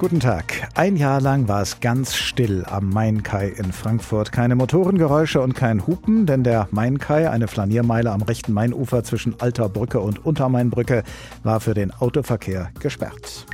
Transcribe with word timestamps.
Guten 0.00 0.18
Tag. 0.18 0.66
Ein 0.76 0.96
Jahr 0.96 1.20
lang 1.20 1.46
war 1.46 1.60
es 1.60 1.80
ganz 1.80 2.16
still 2.16 2.64
am 2.64 2.88
Main-Kai 2.88 3.48
in 3.48 3.70
Frankfurt. 3.70 4.32
Keine 4.32 4.54
Motorengeräusche 4.54 5.42
und 5.42 5.54
kein 5.54 5.86
Hupen, 5.86 6.24
denn 6.24 6.42
der 6.42 6.68
Main-Kai, 6.70 7.28
eine 7.28 7.48
Flaniermeile 7.48 8.10
am 8.10 8.22
rechten 8.22 8.54
Mainufer 8.54 9.04
zwischen 9.04 9.38
Alter 9.40 9.68
Brücke 9.68 10.00
und 10.00 10.24
Untermainbrücke, 10.24 11.02
war 11.42 11.60
für 11.60 11.74
den 11.74 11.92
Autoverkehr 11.92 12.70
gesperrt. 12.80 13.44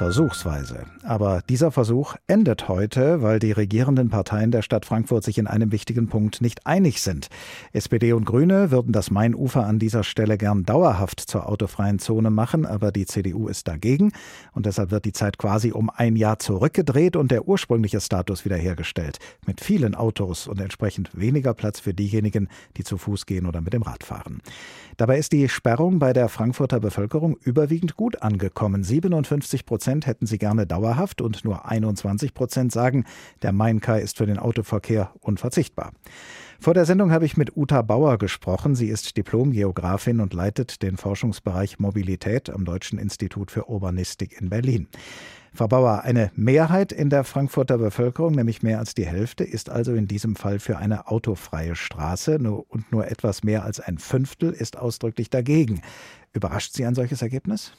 Versuchsweise. 0.00 0.86
Aber 1.02 1.42
dieser 1.46 1.70
Versuch 1.70 2.16
endet 2.26 2.68
heute, 2.68 3.20
weil 3.20 3.38
die 3.38 3.52
regierenden 3.52 4.08
Parteien 4.08 4.50
der 4.50 4.62
Stadt 4.62 4.86
Frankfurt 4.86 5.24
sich 5.24 5.36
in 5.36 5.46
einem 5.46 5.72
wichtigen 5.72 6.08
Punkt 6.08 6.40
nicht 6.40 6.66
einig 6.66 7.02
sind. 7.02 7.28
SPD 7.74 8.14
und 8.14 8.24
Grüne 8.24 8.70
würden 8.70 8.92
das 8.92 9.10
Mainufer 9.10 9.66
an 9.66 9.78
dieser 9.78 10.02
Stelle 10.02 10.38
gern 10.38 10.64
dauerhaft 10.64 11.20
zur 11.20 11.46
autofreien 11.50 11.98
Zone 11.98 12.30
machen, 12.30 12.64
aber 12.64 12.92
die 12.92 13.04
CDU 13.04 13.46
ist 13.46 13.68
dagegen 13.68 14.12
und 14.54 14.64
deshalb 14.64 14.90
wird 14.90 15.04
die 15.04 15.12
Zeit 15.12 15.36
quasi 15.36 15.70
um 15.70 15.90
ein 15.90 16.16
Jahr 16.16 16.38
zurückgedreht 16.38 17.14
und 17.14 17.30
der 17.30 17.46
ursprüngliche 17.46 18.00
Status 18.00 18.46
wiederhergestellt. 18.46 19.18
Mit 19.46 19.60
vielen 19.60 19.94
Autos 19.94 20.48
und 20.48 20.62
entsprechend 20.62 21.10
weniger 21.12 21.52
Platz 21.52 21.78
für 21.78 21.92
diejenigen, 21.92 22.48
die 22.78 22.84
zu 22.84 22.96
Fuß 22.96 23.26
gehen 23.26 23.44
oder 23.44 23.60
mit 23.60 23.74
dem 23.74 23.82
Rad 23.82 24.02
fahren. 24.02 24.40
Dabei 24.96 25.18
ist 25.18 25.32
die 25.32 25.50
Sperrung 25.50 25.98
bei 25.98 26.14
der 26.14 26.30
Frankfurter 26.30 26.80
Bevölkerung 26.80 27.36
überwiegend 27.42 27.96
gut 27.96 28.22
angekommen. 28.22 28.82
57 28.82 29.66
Prozent 29.66 29.89
Prozent 29.90 30.06
hätten 30.06 30.26
sie 30.26 30.38
gerne 30.38 30.68
dauerhaft 30.68 31.20
und 31.20 31.44
nur 31.44 31.68
21 31.68 32.32
Prozent 32.32 32.70
sagen, 32.70 33.06
der 33.42 33.50
Main-Kai 33.50 34.00
ist 34.00 34.18
für 34.18 34.26
den 34.26 34.38
Autoverkehr 34.38 35.10
unverzichtbar. 35.18 35.90
Vor 36.60 36.74
der 36.74 36.84
Sendung 36.84 37.10
habe 37.10 37.24
ich 37.24 37.36
mit 37.36 37.56
Uta 37.56 37.82
Bauer 37.82 38.16
gesprochen. 38.16 38.76
Sie 38.76 38.86
ist 38.86 39.16
Diplomgeografin 39.16 40.20
und 40.20 40.32
leitet 40.32 40.82
den 40.82 40.96
Forschungsbereich 40.96 41.80
Mobilität 41.80 42.50
am 42.50 42.64
Deutschen 42.64 43.00
Institut 43.00 43.50
für 43.50 43.68
Urbanistik 43.68 44.40
in 44.40 44.48
Berlin. 44.48 44.86
Frau 45.52 45.66
Bauer, 45.66 46.02
eine 46.04 46.30
Mehrheit 46.36 46.92
in 46.92 47.10
der 47.10 47.24
Frankfurter 47.24 47.76
Bevölkerung, 47.76 48.36
nämlich 48.36 48.62
mehr 48.62 48.78
als 48.78 48.94
die 48.94 49.06
Hälfte, 49.06 49.42
ist 49.42 49.70
also 49.70 49.92
in 49.94 50.06
diesem 50.06 50.36
Fall 50.36 50.60
für 50.60 50.78
eine 50.78 51.08
autofreie 51.08 51.74
Straße 51.74 52.38
und 52.38 52.92
nur 52.92 53.10
etwas 53.10 53.42
mehr 53.42 53.64
als 53.64 53.80
ein 53.80 53.98
Fünftel 53.98 54.52
ist 54.52 54.78
ausdrücklich 54.78 55.30
dagegen. 55.30 55.82
Überrascht 56.32 56.74
Sie 56.74 56.86
ein 56.86 56.94
solches 56.94 57.22
Ergebnis? 57.22 57.72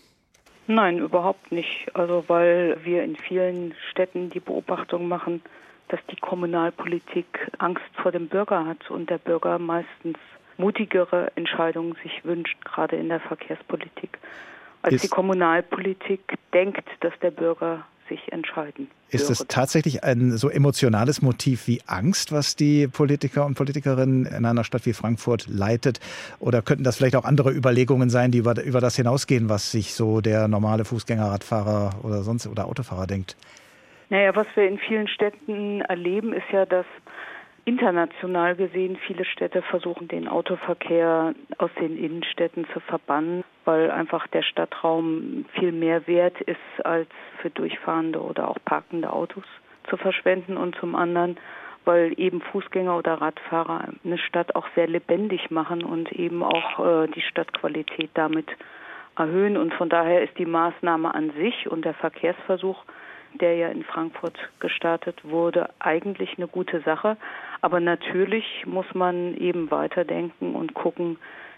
Nein, 0.73 1.00
überhaupt 1.00 1.52
nicht. 1.52 1.94
Also 1.94 2.23
weil 2.27 2.77
wir 2.86 3.03
in 3.03 3.17
vielen 3.17 3.73
Städten 3.89 4.30
die 4.30 4.39
Beobachtung 4.39 5.09
machen, 5.09 5.41
dass 5.89 6.00
die 6.09 6.16
Kommunalpolitik 6.16 7.52
Angst 7.58 7.83
vor 8.02 8.14
dem 8.14 8.30
Bürger 8.30 8.66
hat 8.66 8.89
und 8.89 9.09
der 9.09 9.17
Bürger 9.17 9.59
meistens 9.59 10.17
mutigere 10.58 11.30
Entscheidungen 11.36 11.97
sich 12.02 12.23
wünscht, 12.23 12.64
gerade 12.64 12.95
in 12.95 13.09
der 13.09 13.19
Verkehrspolitik, 13.19 14.17
als 14.81 15.02
die 15.02 15.09
Kommunalpolitik 15.09 16.38
denkt, 16.53 16.88
dass 17.02 17.19
der 17.19 17.31
Bürger 17.31 17.86
sich 18.12 18.31
entscheiden. 18.34 18.90
Ist 19.09 19.30
es 19.30 19.45
tatsächlich 19.48 20.04
ein 20.04 20.38
so 20.38 20.50
emotionales 20.50 21.22
Motiv 21.22 21.67
wie 21.67 21.81
Angst, 21.86 22.31
was 22.34 22.58
die 22.58 22.88
Politiker 22.88 23.45
und 23.45 23.56
Politikerinnen 23.56 24.26
in 24.26 24.45
einer 24.45 24.64
Stadt 24.66 24.86
wie 24.86 24.94
Frankfurt 24.94 25.48
leitet? 25.48 26.02
Oder 26.39 26.62
könnten 26.62 26.84
das 26.84 26.98
vielleicht 26.98 27.16
auch 27.16 27.23
andere 27.23 27.52
Überlegungen 27.52 28.09
sein, 28.09 28.32
die 28.32 28.39
über, 28.39 28.62
über 28.62 28.82
das 28.82 28.98
hinausgehen, 28.98 29.48
was 29.48 29.72
sich 29.72 29.94
so 29.94 30.20
der 30.20 30.50
normale 30.50 30.84
Fußgänger, 30.84 31.26
Radfahrer 31.26 32.04
oder 32.04 32.23
sonst 32.23 32.48
oder 32.48 32.66
Autofahrer 32.66 33.08
denkt? 33.08 33.38
Naja, 34.09 34.36
was 34.36 34.48
wir 34.56 34.67
in 34.67 34.78
vielen 34.78 35.08
Städten 35.08 35.82
erleben, 35.82 36.34
ist 36.34 36.50
ja, 36.52 36.66
dass 36.66 36.86
international 37.66 38.56
gesehen 38.56 38.98
viele 39.08 39.26
Städte 39.26 39.62
versuchen, 39.62 40.08
den 40.08 40.28
Autoverkehr 40.28 41.34
aus 41.58 41.72
den 41.80 41.98
Innenstädten 41.98 42.66
zu 42.73 42.80
verbannen, 42.80 43.44
weil 43.66 43.92
einfach 43.92 44.28
der 44.28 44.42
Stadtraum 44.42 45.45
viel 45.54 45.72
mehr 45.72 46.08
wert 46.08 46.39
ist, 46.42 46.86
als 46.86 47.09
für 47.42 47.50
durchfahrende 47.50 48.22
oder 48.22 48.50
auch 48.50 48.58
parkende 48.66 49.12
Autos 49.14 49.44
zu 49.89 49.98
verschwenden 49.98 50.58
und 50.58 50.76
zum 50.76 50.95
anderen, 50.95 51.38
weil 51.86 52.14
eben 52.17 52.42
Fußgänger 52.42 52.98
oder 52.98 53.16
Radfahrer 53.16 53.89
eine 54.04 54.17
Stadt 54.17 54.55
auch 54.55 54.67
sehr 54.76 54.88
lebendig 54.88 55.52
machen 55.52 55.83
und 55.83 56.11
eben 56.11 56.43
auch 56.43 56.80
äh, 56.80 57.08
die 57.08 57.22
Stadtqualität 57.22 58.11
damit 58.14 58.48
erhöhen. 59.17 59.58
Und 59.58 59.73
von 59.73 59.89
daher 59.89 60.23
ist 60.23 60.38
die 60.38 60.45
Maßnahme 60.45 61.14
an 61.14 61.32
sich 61.32 61.70
und 61.70 61.86
der 61.86 61.95
Verkehrsversuch 61.95 62.83
der 63.33 63.55
ja 63.55 63.69
in 63.69 63.83
Frankfurt 63.83 64.37
gestartet 64.59 65.19
wurde, 65.23 65.69
eigentlich 65.80 66.37
eine 66.37 66.47
gute 66.47 66.81
Sache. 66.81 67.17
Aber 67.61 67.80
natürlich 67.80 68.65
muss 68.65 68.86
man 68.93 69.36
eben 69.36 69.71
weiterdenken 69.71 70.55
und 70.55 70.73
gucken, 70.73 71.17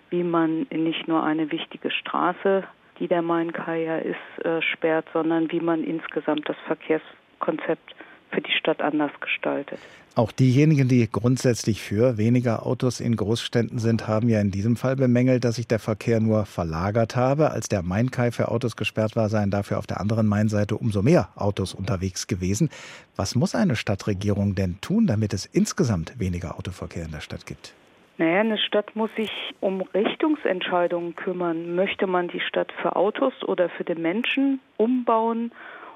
wie 0.09 0.23
man 0.23 0.67
nicht 0.71 1.07
nur 1.07 1.23
eine 1.23 1.51
wichtige 1.51 1.89
Straße, 1.89 2.63
die 2.99 3.07
der 3.07 3.21
Main-Kai 3.21 3.83
ja 3.83 3.97
ist, 3.97 4.45
äh, 4.45 4.61
sperrt, 4.61 5.07
sondern 5.13 5.51
wie 5.51 5.59
man 5.59 5.83
insgesamt 5.83 6.47
das 6.47 6.57
Verkehrskonzept 6.67 7.95
für 8.33 8.41
die 8.41 8.51
Stadt 8.51 8.81
anders 8.81 9.11
gestaltet. 9.19 9.79
Auch 10.15 10.31
diejenigen, 10.31 10.87
die 10.87 11.09
grundsätzlich 11.11 11.81
für 11.81 12.19
weniger 12.19 12.67
Autos 12.67 12.99
in 12.99 13.15
Großstädten 13.15 13.79
sind, 13.79 14.07
haben 14.07 14.29
ja 14.29 14.39
in 14.41 14.51
diesem 14.51 14.75
Fall 14.75 14.95
bemängelt, 14.95 15.43
dass 15.43 15.55
sich 15.55 15.67
der 15.67 15.79
Verkehr 15.79 16.19
nur 16.19 16.45
verlagert 16.45 17.15
habe. 17.15 17.49
Als 17.49 17.67
der 17.67 17.81
Main-Kai 17.81 18.31
für 18.31 18.49
Autos 18.49 18.75
gesperrt 18.75 19.15
war, 19.15 19.29
seien 19.29 19.49
dafür 19.49 19.79
auf 19.79 19.87
der 19.87 19.99
anderen 19.99 20.27
Mainseite 20.27 20.77
umso 20.77 21.01
mehr 21.01 21.29
Autos 21.35 21.73
unterwegs 21.73 22.27
gewesen. 22.27 22.69
Was 23.15 23.35
muss 23.35 23.55
eine 23.55 23.75
Stadtregierung 23.75 24.53
denn 24.53 24.79
tun, 24.81 25.07
damit 25.07 25.33
es 25.33 25.47
insgesamt 25.47 26.19
weniger 26.19 26.59
Autoverkehr 26.59 27.05
in 27.05 27.11
der 27.11 27.21
Stadt 27.21 27.47
gibt? 27.47 27.73
Naja, 28.19 28.41
eine 28.41 28.59
Stadt 28.59 28.95
muss 28.95 29.09
sich 29.15 29.31
um 29.59 29.81
Richtungsentscheidungen 29.81 31.15
kümmern. 31.15 31.73
Möchte 31.73 32.05
man 32.05 32.27
die 32.27 32.41
Stadt 32.41 32.71
für 32.83 32.95
Autos 32.95 33.33
oder 33.43 33.69
für 33.69 33.83
den 33.83 34.03
Menschen 34.03 34.59
umbauen? 34.77 35.51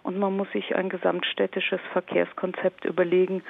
Und 0.08 0.18
man 0.20 0.38
muss 0.38 0.50
sich 0.54 0.74
ein 0.74 0.88
gesamtstädtisches 0.88 1.82
Verkehrskonzept 1.92 2.86
überlegen, 2.86 3.44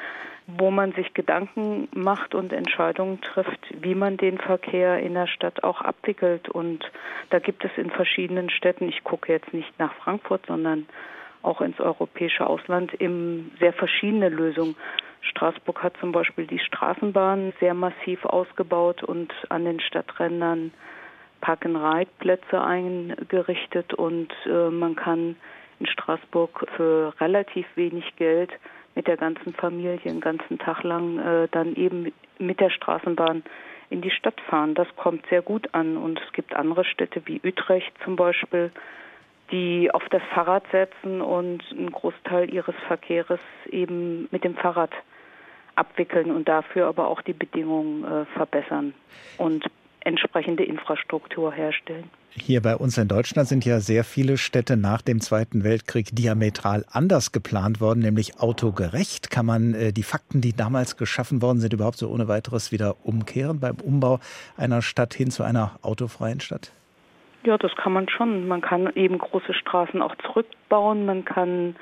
wo 0.47 0.71
man 0.71 0.91
sich 0.93 1.13
Gedanken 1.13 1.87
macht 1.93 2.33
und 2.33 2.51
Entscheidungen 2.51 3.21
trifft, 3.21 3.59
wie 3.79 3.93
man 3.93 4.17
den 4.17 4.39
Verkehr 4.39 4.97
in 4.97 5.13
der 5.13 5.27
Stadt 5.27 5.63
auch 5.63 5.81
abwickelt. 5.81 6.49
Und 6.49 6.83
da 7.29 7.37
gibt 7.37 7.63
es 7.63 7.69
in 7.77 7.91
verschiedenen 7.91 8.49
Städten, 8.49 8.89
ich 8.89 9.03
gucke 9.03 9.31
jetzt 9.31 9.53
nicht 9.53 9.71
nach 9.77 9.93
Frankfurt, 9.97 10.47
sondern 10.47 10.87
auch 11.43 11.61
ins 11.61 11.79
europäische 11.79 12.47
Ausland, 12.47 12.91
eben 12.99 13.51
sehr 13.59 13.73
verschiedene 13.73 14.29
Lösungen. 14.29 14.75
Straßburg 15.21 15.83
hat 15.83 15.93
zum 15.99 16.11
Beispiel 16.11 16.47
die 16.47 16.57
Straßenbahn 16.57 17.53
sehr 17.59 17.75
massiv 17.75 18.25
ausgebaut 18.25 19.03
und 19.03 19.31
an 19.49 19.63
den 19.63 19.79
Stadträndern 19.79 20.71
Park-and-Ride-Plätze 21.39 22.59
eingerichtet 22.59 23.93
und 23.93 24.33
äh, 24.47 24.71
man 24.71 24.95
kann 24.95 25.35
in 25.79 25.87
Straßburg 25.87 26.67
für 26.75 27.13
relativ 27.19 27.65
wenig 27.75 28.15
Geld 28.15 28.51
mit 28.95 29.07
der 29.07 29.17
ganzen 29.17 29.53
Familie 29.53 29.99
einen 30.05 30.21
ganzen 30.21 30.57
Tag 30.57 30.83
lang 30.83 31.19
äh, 31.19 31.47
dann 31.51 31.75
eben 31.75 32.11
mit 32.39 32.59
der 32.59 32.69
Straßenbahn 32.69 33.43
in 33.89 34.01
die 34.01 34.11
Stadt 34.11 34.39
fahren. 34.41 34.73
Das 34.73 34.87
kommt 34.95 35.25
sehr 35.27 35.41
gut 35.41 35.73
an. 35.73 35.97
Und 35.97 36.19
es 36.19 36.33
gibt 36.33 36.55
andere 36.55 36.83
Städte 36.83 37.21
wie 37.25 37.41
Utrecht 37.43 37.91
zum 38.03 38.15
Beispiel, 38.15 38.71
die 39.51 39.89
auf 39.91 40.03
das 40.09 40.21
Fahrrad 40.33 40.63
setzen 40.71 41.21
und 41.21 41.63
einen 41.71 41.91
Großteil 41.91 42.53
ihres 42.53 42.75
Verkehrs 42.87 43.39
eben 43.69 44.27
mit 44.31 44.43
dem 44.43 44.55
Fahrrad 44.55 44.91
abwickeln 45.75 46.31
und 46.31 46.47
dafür 46.49 46.87
aber 46.87 47.07
auch 47.07 47.21
die 47.21 47.33
Bedingungen 47.33 48.03
äh, 48.03 48.25
verbessern 48.35 48.93
und 49.37 49.65
entsprechende 50.07 50.63
Infrastruktur 50.63 51.51
herstellen. 51.51 52.09
Hier 52.31 52.61
bei 52.61 52.75
uns 52.75 52.97
in 52.97 53.07
Deutschland 53.07 53.47
sind 53.47 53.65
ja 53.65 53.79
sehr 53.79 54.03
viele 54.03 54.37
Städte 54.37 54.77
nach 54.77 55.01
dem 55.01 55.19
Zweiten 55.21 55.63
Weltkrieg 55.63 56.15
diametral 56.15 56.85
anders 56.91 57.31
geplant 57.31 57.81
worden, 57.81 57.99
nämlich 57.99 58.39
autogerecht. 58.39 59.29
Kann 59.29 59.45
man 59.45 59.73
äh, 59.73 59.91
die 59.91 60.03
Fakten, 60.03 60.39
die 60.39 60.53
damals 60.53 60.97
geschaffen 60.97 61.41
worden 61.41 61.59
sind, 61.59 61.73
überhaupt 61.73 61.97
so 61.97 62.09
ohne 62.09 62.27
weiteres 62.27 62.71
wieder 62.71 62.95
umkehren 63.03 63.59
beim 63.59 63.75
Umbau 63.77 64.19
einer 64.55 64.81
Stadt 64.81 65.13
hin 65.13 65.29
zu 65.29 65.43
einer 65.43 65.79
autofreien 65.81 66.39
Stadt? 66.39 66.71
Ja, 67.43 67.57
das 67.57 67.75
kann 67.75 67.93
man 67.93 68.07
schon. 68.07 68.47
Man 68.47 68.61
kann 68.61 68.89
eben 68.95 69.17
große 69.17 69.53
Straßen 69.53 70.01
auch 70.01 70.15
zurückbauen. 70.17 71.05
Man 71.05 71.25
kann 71.25 71.75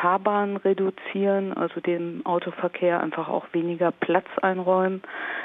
Fahrbahnen 0.00 0.56
reduzieren, 0.56 1.52
also 1.52 1.80
dem 1.80 2.24
Autoverkehr 2.24 3.00
einfach 3.00 3.28
auch 3.28 3.46
weniger 3.52 3.92
Platz 3.92 4.26
einräumen. 4.40 5.02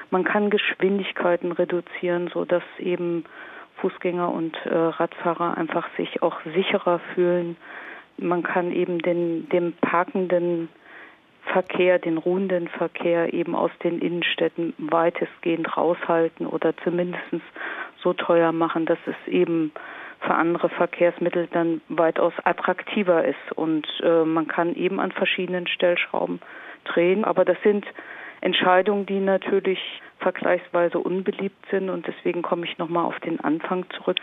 Man 0.10 0.24
kann 0.24 0.50
Geschwindigkeiten 0.50 1.52
reduzieren, 1.52 2.30
so 2.34 2.46
dass 2.46 2.64
eben 2.80 3.26
Fußgänger 3.82 4.32
und 4.32 4.56
äh, 4.66 4.76
Radfahrer 4.76 5.58
einfach 5.58 5.88
sich 5.98 6.22
auch 6.22 6.38
sicherer 6.56 7.00
fühlen. 7.14 7.58
Man 8.18 8.42
kann 8.42 8.72
eben 8.72 9.00
den, 9.00 9.48
dem 9.50 9.74
parkenden 9.74 10.70
Verkehr, 11.54 12.00
den 12.00 12.18
ruhenden 12.18 12.68
Verkehr 12.68 13.34
eben 13.34 13.56
aus 13.56 13.72
den 13.84 14.00
Innenstädten 14.00 14.74
weitestgehend 14.78 15.78
raushalten 15.78 16.46
oder 16.48 16.76
zumindest 16.84 17.22
so 18.02 18.14
teuer 18.14 18.52
machen, 18.52 18.86
dass 18.86 19.00
es 19.06 19.32
eben 19.32 19.72
für 20.20 20.34
andere 20.34 20.70
Verkehrsmittel 20.70 21.48
dann 21.52 21.82
weitaus 21.90 22.34
attraktiver 22.44 23.26
ist. 23.26 23.52
Und 23.56 23.88
äh, 24.04 24.24
man 24.24 24.48
kann 24.48 24.76
eben 24.76 25.00
an 25.00 25.12
verschiedenen 25.12 25.68
Stellschrauben 25.68 26.40
drehen. 26.86 27.24
Aber 27.26 27.46
das 27.46 27.58
sind 27.64 27.86
Entscheidungen, 28.42 29.06
die 29.06 29.20
natürlich 29.20 29.80
vergleichsweise 30.20 31.00
unbeliebt 31.00 31.66
sind. 31.72 31.90
Und 31.90 32.08
deswegen 32.08 32.42
komme 32.42 32.66
ich 32.66 32.78
nochmal 32.78 33.06
auf 33.06 33.20
den 33.20 33.40
Anfang 33.40 33.86
zurück. 33.92 34.18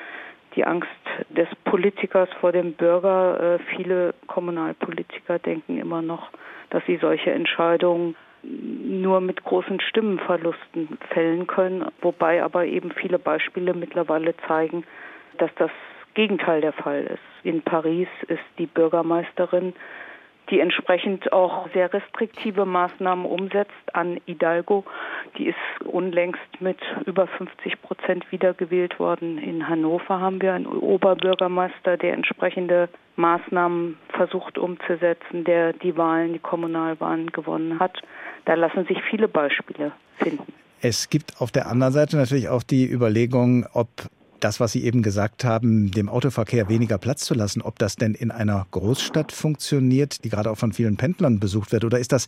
die 0.56 0.64
Angst 0.64 0.88
des 1.30 1.48
Politikers 1.64 2.28
vor 2.40 2.52
dem 2.52 2.74
Bürger. 2.74 3.56
Äh, 3.56 3.58
viele 3.76 4.14
Kommunalpolitiker 4.28 5.38
denken 5.40 5.78
immer 5.78 6.00
noch, 6.00 6.30
dass 6.70 6.84
sie 6.86 6.96
solche 6.96 7.32
Entscheidungen 7.32 8.14
nur 8.42 9.20
mit 9.20 9.42
großen 9.44 9.80
Stimmenverlusten 9.80 10.98
fällen 11.10 11.46
können, 11.46 11.86
wobei 12.00 12.42
aber 12.42 12.66
eben 12.66 12.92
viele 12.92 13.18
Beispiele 13.18 13.74
mittlerweile 13.74 14.36
zeigen, 14.46 14.84
dass 15.38 15.50
das 15.56 15.70
Gegenteil 16.14 16.60
der 16.60 16.72
Fall 16.72 17.04
ist. 17.04 17.44
In 17.44 17.62
Paris 17.62 18.08
ist 18.28 18.42
die 18.58 18.66
Bürgermeisterin 18.66 19.74
die 20.50 20.60
entsprechend 20.60 21.32
auch 21.32 21.68
sehr 21.72 21.92
restriktive 21.92 22.66
Maßnahmen 22.66 23.24
umsetzt. 23.24 23.72
An 23.92 24.20
Hidalgo, 24.26 24.84
die 25.38 25.46
ist 25.46 25.86
unlängst 25.86 26.60
mit 26.60 26.78
über 27.06 27.26
50 27.26 27.80
Prozent 27.80 28.30
wiedergewählt 28.30 28.98
worden. 28.98 29.38
In 29.38 29.68
Hannover 29.68 30.20
haben 30.20 30.42
wir 30.42 30.52
einen 30.52 30.66
Oberbürgermeister, 30.66 31.96
der 31.96 32.12
entsprechende 32.12 32.88
Maßnahmen 33.16 33.96
versucht 34.10 34.58
umzusetzen, 34.58 35.44
der 35.44 35.72
die 35.72 35.96
Wahlen, 35.96 36.34
die 36.34 36.38
Kommunalwahlen 36.38 37.30
gewonnen 37.32 37.78
hat. 37.78 38.02
Da 38.44 38.54
lassen 38.54 38.86
sich 38.86 39.00
viele 39.08 39.28
Beispiele 39.28 39.92
finden. 40.18 40.52
Es 40.82 41.08
gibt 41.08 41.40
auf 41.40 41.50
der 41.50 41.66
anderen 41.66 41.94
Seite 41.94 42.16
natürlich 42.16 42.48
auch 42.48 42.62
die 42.62 42.86
Überlegung, 42.90 43.66
ob 43.72 43.88
das, 44.40 44.60
was 44.60 44.72
Sie 44.72 44.84
eben 44.84 45.02
gesagt 45.02 45.44
haben, 45.44 45.90
dem 45.90 46.08
Autoverkehr 46.08 46.68
weniger 46.68 46.98
Platz 46.98 47.24
zu 47.24 47.34
lassen, 47.34 47.62
ob 47.62 47.78
das 47.78 47.96
denn 47.96 48.14
in 48.14 48.30
einer 48.30 48.66
Großstadt 48.70 49.32
funktioniert, 49.32 50.24
die 50.24 50.28
gerade 50.28 50.50
auch 50.50 50.58
von 50.58 50.72
vielen 50.72 50.96
Pendlern 50.96 51.40
besucht 51.40 51.72
wird? 51.72 51.84
Oder 51.84 51.98
ist 51.98 52.12
das, 52.12 52.26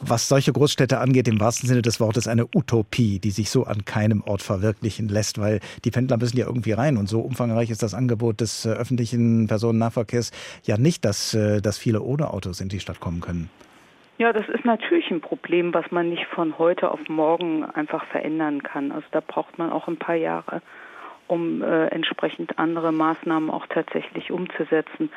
was 0.00 0.28
solche 0.28 0.52
Großstädte 0.52 0.98
angeht, 0.98 1.28
im 1.28 1.40
wahrsten 1.40 1.68
Sinne 1.68 1.82
des 1.82 2.00
Wortes 2.00 2.28
eine 2.28 2.46
Utopie, 2.54 3.18
die 3.18 3.30
sich 3.30 3.50
so 3.50 3.64
an 3.64 3.84
keinem 3.84 4.22
Ort 4.22 4.42
verwirklichen 4.42 5.08
lässt? 5.08 5.38
Weil 5.38 5.60
die 5.84 5.90
Pendler 5.90 6.16
müssen 6.16 6.36
ja 6.36 6.46
irgendwie 6.46 6.72
rein. 6.72 6.96
Und 6.96 7.08
so 7.08 7.20
umfangreich 7.20 7.70
ist 7.70 7.82
das 7.82 7.94
Angebot 7.94 8.40
des 8.40 8.64
äh, 8.64 8.70
öffentlichen 8.70 9.46
Personennahverkehrs 9.46 10.32
ja 10.64 10.76
nicht, 10.76 11.04
dass, 11.04 11.34
äh, 11.34 11.60
dass 11.60 11.78
viele 11.78 12.02
ohne 12.02 12.32
Autos 12.32 12.60
in 12.60 12.68
die 12.68 12.80
Stadt 12.80 13.00
kommen 13.00 13.20
können. 13.20 13.50
Ja, 14.18 14.32
das 14.32 14.48
ist 14.48 14.64
natürlich 14.64 15.08
ein 15.12 15.20
Problem, 15.20 15.72
was 15.72 15.92
man 15.92 16.08
nicht 16.08 16.26
von 16.34 16.58
heute 16.58 16.90
auf 16.90 16.98
morgen 17.08 17.64
einfach 17.64 18.04
verändern 18.06 18.64
kann. 18.64 18.90
Also 18.90 19.06
da 19.12 19.20
braucht 19.20 19.58
man 19.58 19.70
auch 19.70 19.86
ein 19.86 19.96
paar 19.96 20.16
Jahre 20.16 20.60
um 21.28 21.62
äh, 21.62 21.86
entsprechend 21.88 22.58
andere 22.58 22.92
Maßnahmen 22.92 23.50
auch 23.50 23.66
tatsächlich 23.66 24.30
umzusetzen. 24.30 25.10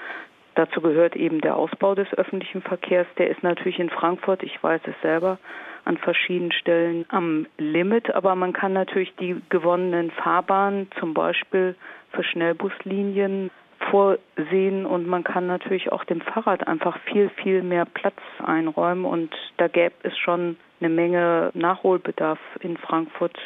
Dazu 0.56 0.81
gehört 0.81 1.16
eben 1.16 1.40
der 1.42 1.56
Ausbau 1.56 1.96
des 1.96 2.13
öffentlichen 2.13 2.62
Verkehrs. 2.62 3.08
Der 3.18 3.30
ist 3.30 3.42
natürlich 3.42 3.80
in 3.80 3.90
Frankfurt, 3.90 4.44
ich 4.44 4.62
weiß 4.62 4.81
es 4.86 4.96
selber, 5.02 5.40
an 5.86 5.98
verschiedenen 5.98 6.52
Stellen 6.52 7.06
am 7.10 7.48
Limit, 7.58 8.13
aber 8.13 8.36
man 8.36 8.54
kann 8.54 8.74
natürlich 8.74 9.16
die 9.16 9.42
gewonnenen 9.50 10.12
Fahrbahnen 10.12 10.90
zum 11.00 11.13
Beispiel 11.13 11.75
für 12.12 12.24
Schnellbuslinien 12.24 13.50
vorsehen 13.90 14.86
und 14.86 15.07
man 15.07 15.24
kann 15.24 15.48
natürlich 15.48 15.92
auch 15.92 16.04
dem 16.04 16.22
Fahrrad 16.22 16.68
einfach 16.68 17.00
viel, 17.00 17.30
viel 17.30 17.64
mehr 17.64 17.86
Platz 17.86 18.19
einräumen 18.46 19.06
und 19.06 19.34
da 19.57 19.68
gäbe 19.68 19.96
es 20.04 20.18
schon 20.18 20.57
eine 20.80 20.90
Menge 20.90 21.52
Nachholbedarf 21.54 22.40
in 22.60 22.78
Frankfurt 22.78 23.38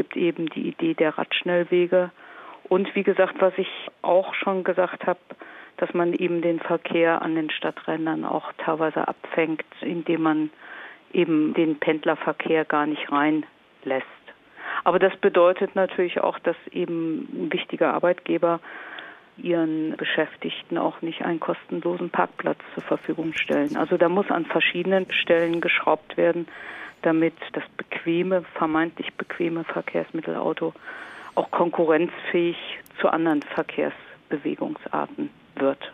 gibt 0.00 0.16
eben 0.16 0.48
die 0.48 0.66
Idee 0.68 0.94
der 0.94 1.18
Radschnellwege. 1.18 2.10
Und 2.70 2.94
wie 2.94 3.02
gesagt, 3.02 3.34
was 3.40 3.52
ich 3.58 3.68
auch 4.00 4.32
schon 4.32 4.64
gesagt 4.64 5.06
habe, 5.06 5.20
dass 5.76 5.92
man 5.92 6.14
eben 6.14 6.40
den 6.40 6.58
Verkehr 6.58 7.20
an 7.20 7.34
den 7.34 7.50
Stadträndern 7.50 8.24
auch 8.24 8.50
teilweise 8.56 9.06
abfängt, 9.06 9.66
indem 9.82 10.22
man 10.22 10.50
eben 11.12 11.52
den 11.52 11.78
Pendlerverkehr 11.78 12.64
gar 12.64 12.86
nicht 12.86 13.12
reinlässt. 13.12 14.06
Aber 14.84 14.98
das 14.98 15.14
bedeutet 15.16 15.76
natürlich 15.76 16.18
auch, 16.20 16.38
dass 16.38 16.56
eben 16.70 17.28
ein 17.34 17.52
wichtiger 17.52 17.92
Arbeitgeber 17.92 18.60
ihren 19.42 19.96
Beschäftigten 19.96 20.78
auch 20.78 21.02
nicht 21.02 21.22
einen 21.22 21.40
kostenlosen 21.40 22.10
Parkplatz 22.10 22.58
zur 22.74 22.82
Verfügung 22.82 23.32
stellen. 23.34 23.76
Also 23.76 23.96
da 23.96 24.08
muss 24.08 24.30
an 24.30 24.46
verschiedenen 24.46 25.10
Stellen 25.12 25.60
geschraubt 25.60 26.16
werden, 26.16 26.46
damit 27.02 27.34
das 27.52 27.64
bequeme, 27.76 28.42
vermeintlich 28.54 29.12
bequeme 29.14 29.64
Verkehrsmittelauto 29.64 30.74
auch 31.34 31.50
konkurrenzfähig 31.50 32.56
zu 33.00 33.08
anderen 33.08 33.42
Verkehrsbewegungsarten 33.42 35.30
wird. 35.56 35.92